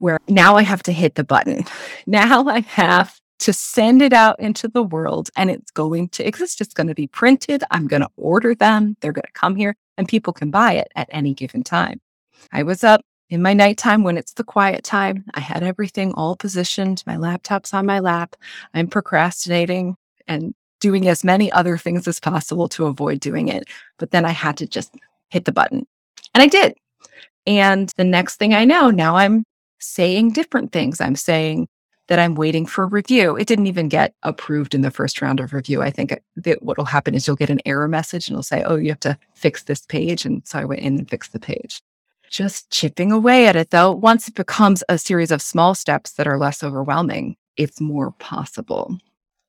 [0.00, 1.64] where now I have to hit the button.
[2.06, 6.60] Now I have to send it out into the world and it's going to exist.
[6.60, 7.64] It's going to be printed.
[7.70, 8.96] I'm going to order them.
[9.00, 12.00] They're going to come here and people can buy it at any given time.
[12.52, 15.24] I was up in my nighttime when it's the quiet time.
[15.34, 17.02] I had everything all positioned.
[17.06, 18.36] My laptop's on my lap.
[18.74, 23.68] I'm procrastinating and doing as many other things as possible to avoid doing it.
[23.98, 24.94] But then I had to just
[25.28, 25.86] hit the button.
[26.34, 26.74] And I did.
[27.46, 29.44] And the next thing I know, now I'm
[29.80, 31.00] saying different things.
[31.00, 31.68] I'm saying
[32.08, 33.36] that I'm waiting for review.
[33.36, 35.80] It didn't even get approved in the first round of review.
[35.80, 38.64] I think that what will happen is you'll get an error message and it'll say,
[38.64, 40.24] oh, you have to fix this page.
[40.24, 41.80] And so I went in and fixed the page.
[42.28, 43.92] Just chipping away at it though.
[43.92, 48.98] Once it becomes a series of small steps that are less overwhelming, it's more possible.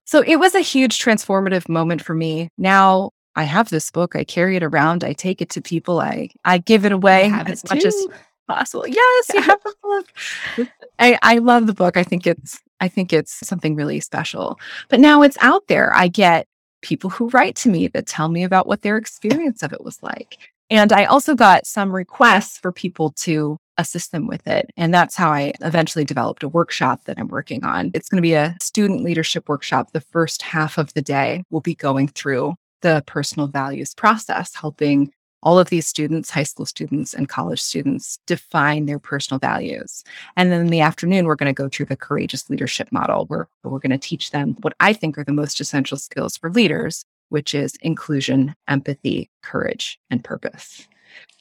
[0.05, 2.49] So it was a huge transformative moment for me.
[2.57, 4.15] Now I have this book.
[4.15, 5.03] I carry it around.
[5.03, 5.99] I take it to people.
[5.99, 8.07] I I give it away as much as
[8.47, 8.87] possible.
[8.87, 10.67] Yes, you have the book.
[10.99, 11.97] I, I love the book.
[11.97, 14.59] I think it's I think it's something really special.
[14.89, 15.95] But now it's out there.
[15.95, 16.47] I get
[16.81, 20.01] people who write to me that tell me about what their experience of it was
[20.01, 20.37] like.
[20.71, 24.71] And I also got some requests for people to assist them with it.
[24.77, 27.91] And that's how I eventually developed a workshop that I'm working on.
[27.93, 29.91] It's going to be a student leadership workshop.
[29.91, 35.11] The first half of the day will be going through the personal values process, helping
[35.43, 40.03] all of these students, high school students and college students, define their personal values.
[40.35, 43.47] And then in the afternoon, we're going to go through the courageous leadership model where
[43.63, 47.05] we're going to teach them what I think are the most essential skills for leaders,
[47.29, 50.87] which is inclusion, empathy, courage, and purpose.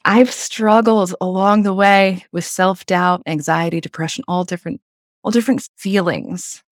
[0.05, 4.81] I've struggled along the way with self-doubt, anxiety, depression, all different
[5.23, 6.63] all different feelings.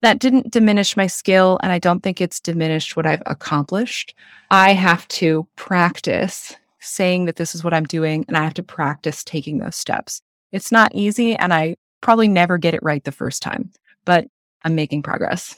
[0.00, 4.14] That didn't diminish my skill and I don't think it's diminished what I've accomplished.
[4.50, 8.62] I have to practice saying that this is what I'm doing and I have to
[8.62, 10.20] practice taking those steps.
[10.50, 13.70] It's not easy and I probably never get it right the first time,
[14.04, 14.26] but
[14.64, 15.56] I'm making progress.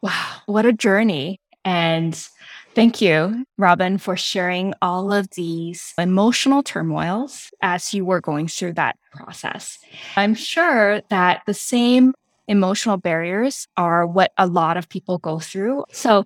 [0.00, 1.40] Wow, what a journey.
[1.64, 2.14] And
[2.74, 8.74] thank you, Robyn, for sharing all of these emotional turmoils as you were going through
[8.74, 9.78] that process.
[10.14, 12.14] I'm sure that the same
[12.48, 15.84] emotional barriers are what a lot of people go through.
[15.92, 16.24] So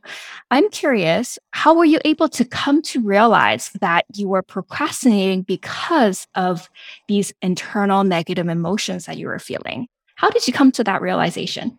[0.50, 6.26] I'm curious, how were you able to come to realize that you were procrastinating because
[6.34, 6.68] of
[7.08, 9.88] these internal negative emotions that you were feeling?
[10.16, 11.78] How did you come to that realization?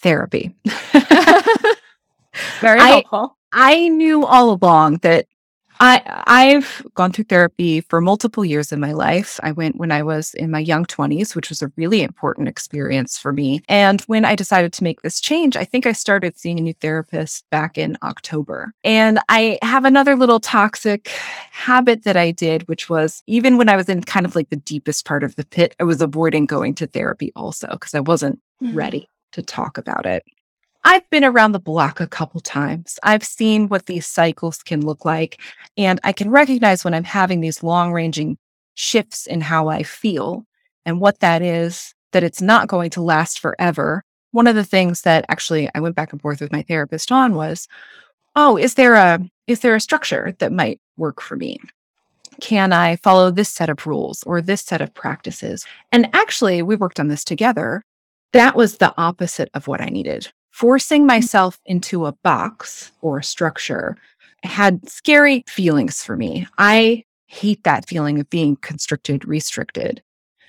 [0.00, 0.54] Therapy.
[2.60, 3.36] Very helpful.
[3.52, 5.26] I, I knew all along that
[5.80, 9.38] I I've gone through therapy for multiple years in my life.
[9.42, 13.18] I went when I was in my young 20s, which was a really important experience
[13.18, 13.62] for me.
[13.68, 16.74] And when I decided to make this change, I think I started seeing a new
[16.74, 18.72] therapist back in October.
[18.84, 21.08] And I have another little toxic
[21.50, 24.56] habit that I did, which was even when I was in kind of like the
[24.56, 28.40] deepest part of the pit, I was avoiding going to therapy also because I wasn't
[28.62, 28.76] mm-hmm.
[28.76, 30.24] ready to talk about it.
[30.84, 32.98] I've been around the block a couple times.
[33.02, 35.40] I've seen what these cycles can look like,
[35.76, 38.38] and I can recognize when I'm having these long ranging
[38.74, 40.44] shifts in how I feel
[40.86, 44.04] and what that is, that it's not going to last forever.
[44.30, 47.34] One of the things that actually I went back and forth with my therapist on
[47.34, 47.66] was,
[48.36, 51.58] oh, is there a is there a structure that might work for me?
[52.40, 55.66] Can I follow this set of rules or this set of practices?
[55.90, 57.82] And actually, we worked on this together.
[58.32, 63.22] That was the opposite of what I needed forcing myself into a box or a
[63.22, 63.96] structure
[64.42, 66.48] had scary feelings for me.
[66.58, 70.02] I hate that feeling of being constricted, restricted.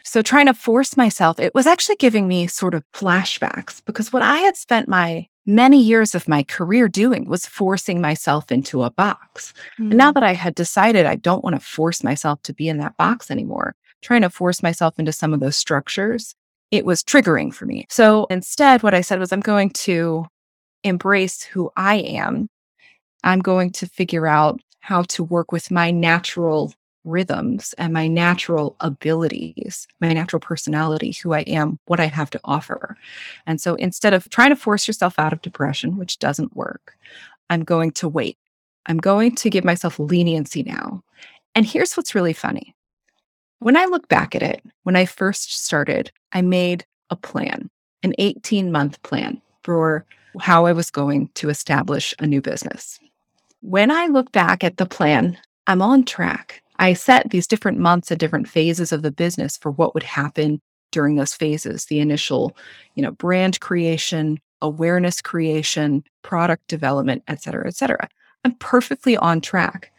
[0.04, 4.24] So trying to force myself, it was actually giving me sort of flashbacks because what
[4.24, 8.90] I had spent my many years of my career doing was forcing myself into a
[8.90, 9.54] box.
[9.78, 9.90] Mm.
[9.90, 10.16] And now hmm.
[10.16, 13.30] that I had decided I don't want to force myself to be in that box
[13.30, 16.36] anymore, trying to force myself into some of those structures
[16.72, 17.86] it was triggering for me.
[17.90, 20.26] So instead, what I said was, I'm going to
[20.84, 22.48] embrace who I am.
[23.24, 28.76] I'm going to figure out how to work with my natural rhythms and my natural
[28.80, 32.96] abilities, my natural personality, who I am, what I have to offer.
[33.46, 36.98] And so instead of trying to force yourself out of depression, which doesn't work,
[37.50, 38.38] I'm going to wait.
[38.86, 41.02] I'm going to give myself leniency now.
[41.56, 42.76] And here's what's really funny
[43.60, 47.70] when I look back at it, when I first started, I made a plan,
[48.04, 50.06] an 18 month plan for
[50.40, 53.00] how I was going to establish a new business.
[53.62, 55.38] When I look back at the plan,
[55.68, 56.62] I'm on track.
[56.78, 60.62] I set these different months and different phases of the business for what would happen
[60.92, 62.56] during those phases the initial
[62.96, 68.08] you know brand creation awareness creation product development et cetera et cetera
[68.44, 69.92] i'm perfectly on track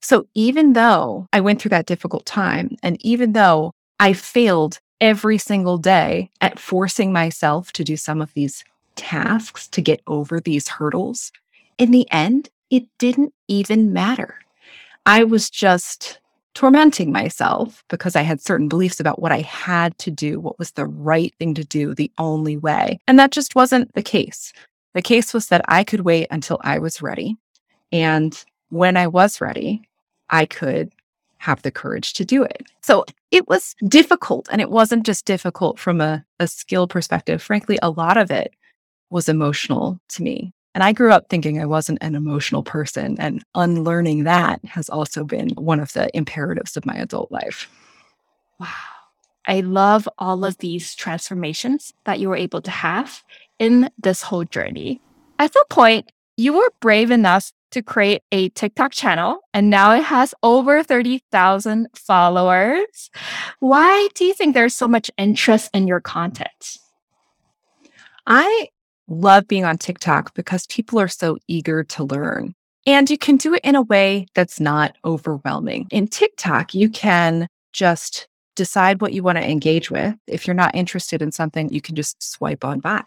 [0.00, 5.38] so even though I went through that difficult time, and even though I failed every
[5.38, 8.64] single day at forcing myself to do some of these
[8.96, 11.32] tasks to get over these hurdles,
[11.78, 14.38] in the end, it didn't even matter.
[15.06, 16.20] I was just
[16.54, 20.72] tormenting myself because I had certain beliefs about what I had to do, what was
[20.72, 22.98] the right thing to do, the only way.
[23.06, 24.52] And that just wasn't the case.
[24.94, 27.36] The case was that I could wait until I was ready.
[27.92, 28.36] And
[28.70, 29.87] when I was ready,
[30.30, 30.92] I could
[31.38, 32.66] have the courage to do it.
[32.82, 34.48] So it was difficult.
[34.50, 37.42] And it wasn't just difficult from a, a skill perspective.
[37.42, 38.52] Frankly, a lot of it
[39.10, 40.52] was emotional to me.
[40.74, 43.16] And I grew up thinking I wasn't an emotional person.
[43.18, 47.70] And unlearning that has also been one of the imperatives of my adult life.
[48.58, 48.66] Wow.
[49.46, 53.22] I love all of these transformations that you were able to have
[53.58, 55.00] in this whole journey.
[55.38, 60.04] At some point, you were brave enough to create a TikTok channel, and now it
[60.04, 63.10] has over 30,000 followers.
[63.60, 66.78] Why do you think there's so much interest in your content?
[68.26, 68.68] I
[69.08, 72.54] love being on TikTok because people are so eager to learn.
[72.86, 75.88] And you can do it in a way that's not overwhelming.
[75.90, 80.14] In TikTok, you can just decide what you want to engage with.
[80.26, 83.02] If you're not interested in something, you can just swipe on by.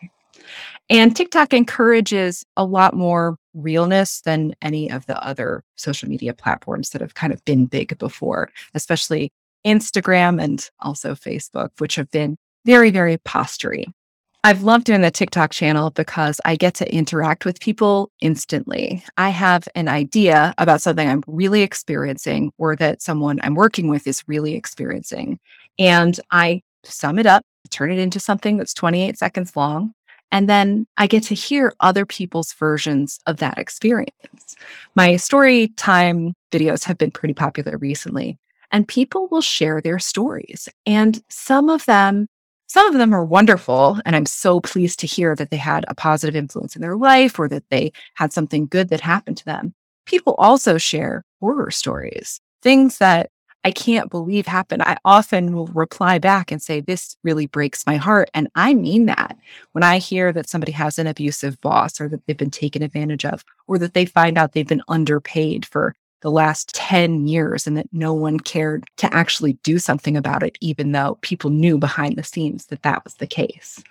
[0.89, 6.91] And TikTok encourages a lot more realness than any of the other social media platforms
[6.91, 9.31] that have kind of been big before, especially
[9.65, 13.85] Instagram and also Facebook, which have been very, very postury.
[14.43, 19.03] I've loved doing the TikTok channel because I get to interact with people instantly.
[19.15, 24.07] I have an idea about something I'm really experiencing or that someone I'm working with
[24.07, 25.39] is really experiencing.
[25.77, 29.93] And I sum it up, turn it into something that's 28 seconds long,
[30.31, 34.55] and then I get to hear other people's versions of that experience.
[34.95, 38.37] My story time videos have been pretty popular recently,
[38.71, 40.69] and people will share their stories.
[40.85, 42.27] And some of them,
[42.67, 43.99] some of them are wonderful.
[44.05, 47.37] And I'm so pleased to hear that they had a positive influence in their life
[47.37, 49.73] or that they had something good that happened to them.
[50.05, 53.29] People also share horror stories, things that
[53.63, 54.81] I can't believe happened.
[54.81, 58.29] I often will reply back and say, This really breaks my heart.
[58.33, 59.37] And I mean that.
[59.73, 63.25] When I hear that somebody has an abusive boss or that they've been taken advantage
[63.25, 67.75] of, or that they find out they've been underpaid for the last 10 years and
[67.75, 72.15] that no one cared to actually do something about it, even though people knew behind
[72.15, 73.83] the scenes that that was the case.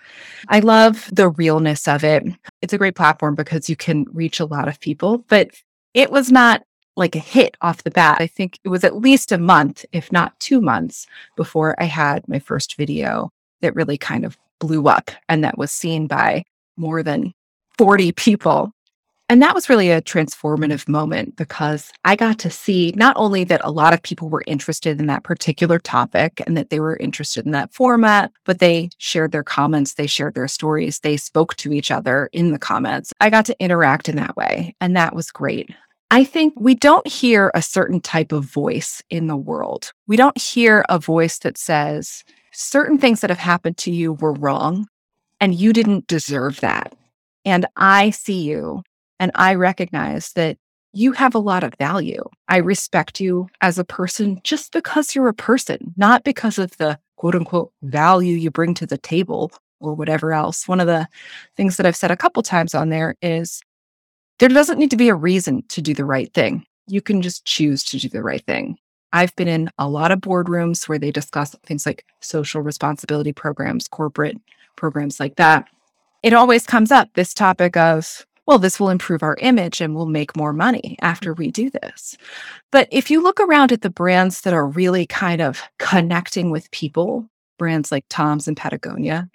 [0.47, 2.23] I love the realness of it.
[2.61, 5.51] It's a great platform because you can reach a lot of people, but
[5.93, 6.63] it was not
[6.95, 8.17] like a hit off the bat.
[8.19, 12.27] I think it was at least a month, if not two months, before I had
[12.27, 13.31] my first video
[13.61, 16.43] that really kind of blew up and that was seen by
[16.77, 17.33] more than
[17.77, 18.71] 40 people.
[19.29, 23.61] And that was really a transformative moment because I got to see not only that
[23.63, 27.45] a lot of people were interested in that particular topic and that they were interested
[27.45, 31.71] in that format, but they shared their comments, they shared their stories, they spoke to
[31.71, 33.13] each other in the comments.
[33.21, 34.75] I got to interact in that way.
[34.81, 35.69] And that was great.
[36.13, 39.93] I think we don't hear a certain type of voice in the world.
[40.07, 44.33] We don't hear a voice that says certain things that have happened to you were
[44.33, 44.87] wrong
[45.39, 46.93] and you didn't deserve that.
[47.45, 48.83] And I see you
[49.21, 50.57] and I recognize that
[50.91, 52.25] you have a lot of value.
[52.49, 56.99] I respect you as a person just because you're a person, not because of the
[57.15, 59.49] quote unquote value you bring to the table
[59.79, 60.67] or whatever else.
[60.67, 61.07] One of the
[61.55, 63.61] things that I've said a couple times on there is
[64.41, 66.65] there doesn't need to be a reason to do the right thing.
[66.87, 68.75] You can just choose to do the right thing.
[69.13, 73.87] I've been in a lot of boardrooms where they discuss things like social responsibility programs,
[73.87, 74.37] corporate
[74.75, 75.67] programs like that.
[76.23, 80.07] It always comes up this topic of, well, this will improve our image and we'll
[80.07, 82.17] make more money after we do this.
[82.71, 86.71] But if you look around at the brands that are really kind of connecting with
[86.71, 87.29] people,
[87.59, 89.29] brands like Tom's and Patagonia,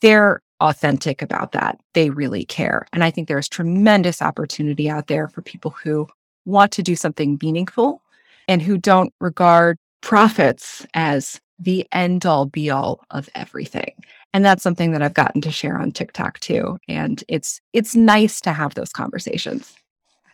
[0.00, 1.78] they're authentic about that.
[1.94, 2.86] They really care.
[2.92, 6.08] And I think there's tremendous opportunity out there for people who
[6.44, 8.02] want to do something meaningful
[8.48, 13.94] and who don't regard profits as the end all be all of everything.
[14.32, 16.78] And that's something that I've gotten to share on TikTok too.
[16.88, 19.74] And it's it's nice to have those conversations.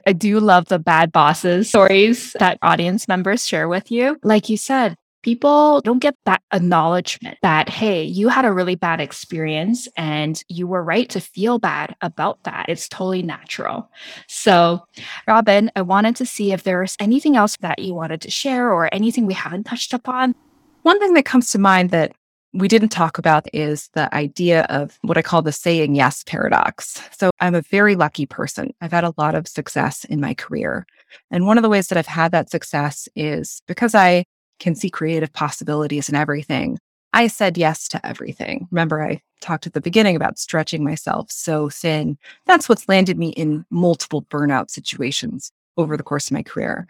[0.06, 4.18] I do love the bad bosses stories that audience members share with you.
[4.22, 9.00] Like you said, people don't get that acknowledgement that, hey, you had a really bad
[9.00, 12.66] experience and you were right to feel bad about that.
[12.68, 13.90] It's totally natural.
[14.28, 14.84] So,
[15.26, 18.92] Robyn, I wanted to see if there's anything else that you wanted to share or
[18.94, 20.34] anything we haven't touched upon.
[20.82, 22.12] One thing that comes to mind that
[22.52, 27.00] we didn't talk about is the idea of what I call the saying yes paradox.
[27.16, 28.74] So I'm a very lucky person.
[28.80, 30.86] I've had a lot of success in my career.
[31.30, 34.24] And one of the ways that I've had that success is because I
[34.60, 36.78] can see creative possibilities and everything.
[37.12, 38.68] I said yes to everything.
[38.70, 42.16] Remember, I talked at the beginning about stretching myself so thin.
[42.46, 46.86] That's what's landed me in multiple burnout situations over the course of my career.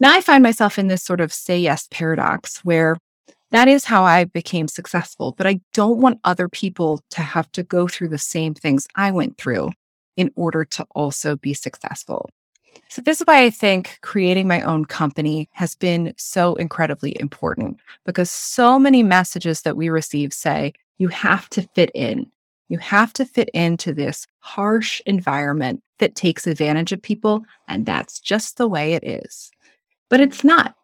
[0.00, 2.98] Now I find myself in this sort of say yes paradox where
[3.50, 7.62] that is how I became successful, but I don't want other people to have to
[7.62, 9.70] go through the same things I went through
[10.16, 12.28] in order to also be successful.
[12.88, 17.78] So, this is why I think creating my own company has been so incredibly important
[18.04, 22.30] because so many messages that we receive say you have to fit in.
[22.68, 27.44] You have to fit into this harsh environment that takes advantage of people.
[27.68, 29.50] And that's just the way it is.
[30.08, 30.74] But it's not.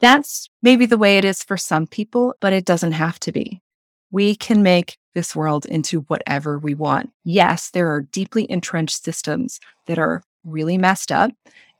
[0.00, 3.60] That's maybe the way it is for some people, but it doesn't have to be.
[4.10, 7.10] We can make this world into whatever we want.
[7.24, 11.30] Yes, there are deeply entrenched systems that are really messed up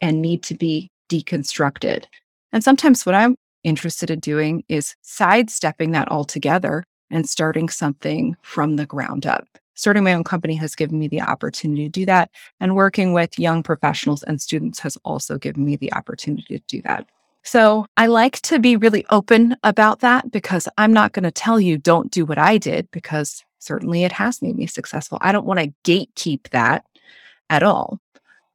[0.01, 2.05] and need to be deconstructed.
[2.53, 8.77] And sometimes what I'm interested in doing is sidestepping that altogether and starting something from
[8.77, 9.47] the ground up.
[9.75, 12.31] Starting my own company has given me the opportunity to do that.
[12.61, 16.83] And working with young professionals and students has also given me the opportunity to do
[16.83, 17.07] that.
[17.43, 21.61] So I like to be really open about that because I'm not going to tell
[21.61, 25.19] you don't do what I did because certainly it has made me successful.
[25.21, 26.85] I don't want to gatekeep that
[27.49, 28.01] at all.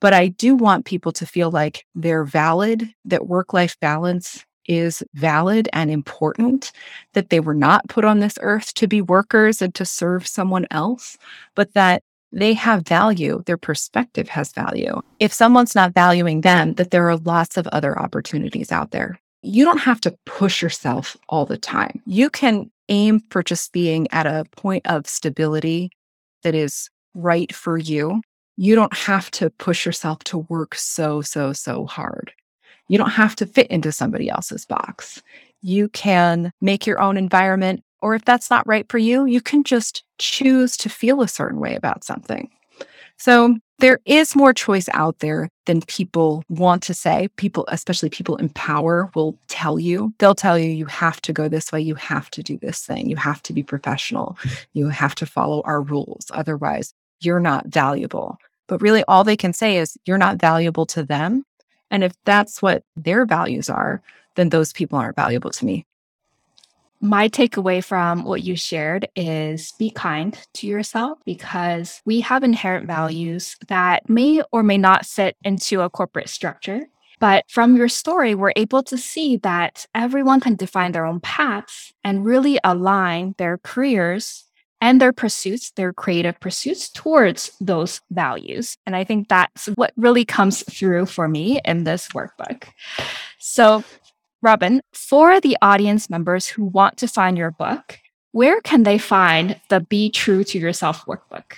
[0.02, 5.04] But I do want people to feel like they're valid, that work life balance is
[5.14, 6.72] valid and important,
[7.14, 10.68] that they were not put on this earth to be workers and to serve someone
[10.72, 11.18] else,
[11.56, 15.02] but that they have value, their perspective has value.
[15.20, 19.20] If someone's not valuing them, that there are lots of other opportunities out there.
[19.43, 22.02] You don't have to push yourself all the time.
[22.06, 25.91] You can aim for just being at a point of stability
[26.43, 28.22] that is right for you.
[28.62, 32.32] You don't have to push yourself to work so, so, so hard.
[32.89, 35.20] You don't have to fit into somebody else's box.
[35.64, 37.84] You can make your own environment.
[38.03, 41.59] Or if that's not right for you, you can just choose to feel a certain
[41.59, 42.51] way about something.
[43.18, 47.30] So there is more choice out there than people want to say.
[47.38, 50.14] People, especially people in power, will tell you.
[50.20, 51.82] They'll tell you, you have to go this way.
[51.82, 53.09] You have to do this thing.
[53.09, 54.38] You have to be professional.
[54.74, 56.28] You have to follow our rules.
[56.30, 58.38] Otherwise, you're not valuable.
[58.72, 61.45] But really, all they can say is, you're not valuable to them.
[61.89, 64.01] And if that's what their values are,
[64.36, 65.86] then those people aren't valuable to me.
[67.01, 72.88] My takeaway from what you shared is be kind to yourself because we have inherent
[72.88, 76.88] values that may or may not fit into a corporate structure.
[77.19, 81.91] But from your story, we're able to see that everyone can define their own paths
[82.05, 84.45] and really align their careers
[84.82, 88.77] and their pursuits, their creative pursuits towards those values.
[88.86, 92.65] And I think that's what really comes through for me in this workbook.
[93.38, 93.84] So,
[94.41, 97.99] Robyn, for the audience members who want to find your book,
[98.32, 101.53] where can they find the Be True to Yourself workbook?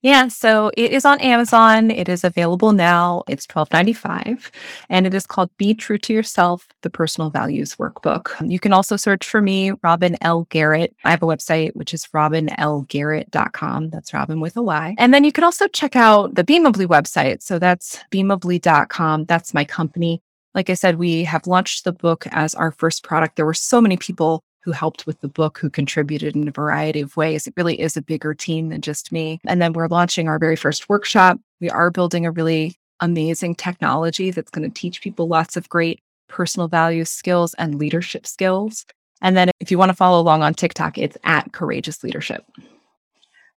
[0.00, 1.90] Yeah, so it is on Amazon.
[1.90, 3.24] It is available now.
[3.26, 4.48] It's $12.95
[4.88, 8.30] and it is called Be True to Yourself, the Personal Values Workbook.
[8.48, 10.46] You can also search for me, Robyn L.
[10.50, 10.94] Garrett.
[11.04, 13.90] I have a website, which is robynlgarrett.com.
[13.90, 14.94] That's Robyn with a Y.
[14.98, 17.42] And then you can also check out the Beamably website.
[17.42, 19.24] So that's beamably.com.
[19.24, 20.22] That's my company.
[20.54, 23.34] Like I said, we have launched the book as our first product.
[23.34, 27.00] There were so many people who helped with the book, who contributed in a variety
[27.00, 27.46] of ways.
[27.46, 29.40] It really is a bigger team than just me.
[29.46, 31.38] And then we're launching our very first workshop.
[31.58, 36.02] We are building a really amazing technology that's going to teach people lots of great
[36.28, 38.84] personal values skills and leadership skills.
[39.22, 42.44] And then if you want to follow along on TikTok, it's at Courageous Leadership.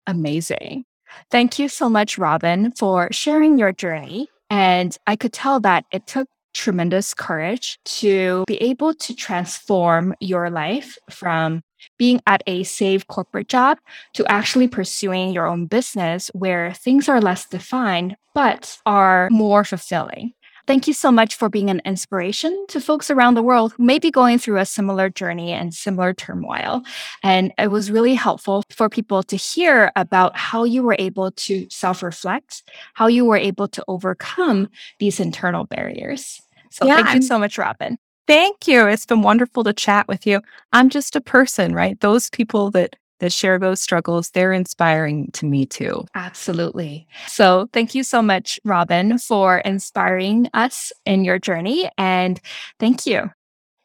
[0.06, 0.84] Amazing.
[1.32, 4.28] Thank you so much, Robyn, for sharing your journey.
[4.48, 10.51] And I could tell that it took tremendous courage to be able to transform your
[10.51, 11.62] life from
[11.98, 13.78] being at a safe corporate job
[14.14, 20.32] to actually pursuing your own business where things are less defined but are more fulfilling.
[20.70, 23.98] Thank you so much for being an inspiration to folks around the world who may
[23.98, 26.82] be going through a similar journey and similar turmoil.
[27.24, 31.66] And it was really helpful for people to hear about how you were able to
[31.70, 32.62] self reflect,
[32.94, 34.68] how you were able to overcome
[35.00, 36.40] these internal barriers.
[36.70, 37.98] So yeah, thank you so much, Robyn.
[38.28, 38.86] Thank you.
[38.86, 40.40] It's been wonderful to chat with you.
[40.72, 41.98] I'm just a person, right?
[41.98, 46.04] Those people that that share those struggles, they're inspiring to me too.
[46.14, 47.06] Absolutely.
[47.28, 51.88] So, thank you so much, Robyn, for inspiring us in your journey.
[51.96, 52.40] And
[52.78, 53.30] thank you.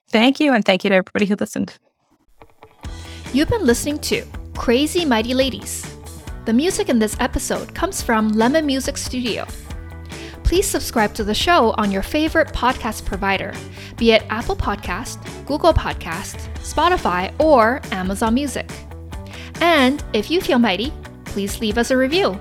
[0.10, 0.54] Thank you.
[0.54, 1.78] And thank you to everybody who listened.
[3.34, 4.24] You've been listening to
[4.56, 5.86] Crazy Mighty Ladies.
[6.46, 9.46] The music in this episode comes from Lemon Music Studio.
[10.46, 13.52] please subscribe to the show on your favorite podcast provider,
[13.98, 18.70] be it Apple Podcast, Google Podcast, Spotify, or Amazon Music.
[19.62, 20.92] And if you feel mighty,
[21.26, 22.40] please leave us a review.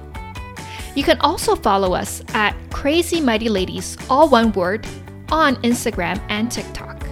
[0.95, 4.87] You can also follow us at Crazy Mighty Ladies, all one word,
[5.31, 7.04] on Instagram and TikTok.